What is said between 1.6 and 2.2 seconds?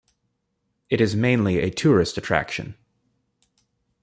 tourist